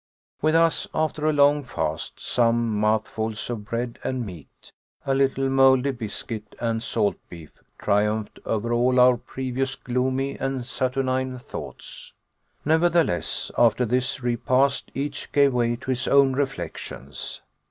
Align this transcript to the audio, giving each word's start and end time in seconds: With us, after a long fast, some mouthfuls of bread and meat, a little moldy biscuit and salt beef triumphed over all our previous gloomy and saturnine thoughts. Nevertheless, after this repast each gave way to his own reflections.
With 0.41 0.55
us, 0.55 0.87
after 0.95 1.29
a 1.29 1.31
long 1.31 1.61
fast, 1.61 2.19
some 2.19 2.75
mouthfuls 2.79 3.51
of 3.51 3.65
bread 3.65 3.99
and 4.03 4.25
meat, 4.25 4.71
a 5.05 5.13
little 5.13 5.47
moldy 5.47 5.91
biscuit 5.91 6.55
and 6.59 6.81
salt 6.81 7.17
beef 7.29 7.59
triumphed 7.77 8.39
over 8.43 8.73
all 8.73 8.99
our 8.99 9.15
previous 9.15 9.75
gloomy 9.75 10.39
and 10.39 10.65
saturnine 10.65 11.37
thoughts. 11.37 12.13
Nevertheless, 12.65 13.51
after 13.55 13.85
this 13.85 14.23
repast 14.23 14.89
each 14.95 15.31
gave 15.33 15.53
way 15.53 15.75
to 15.75 15.91
his 15.91 16.07
own 16.07 16.33
reflections. 16.33 17.43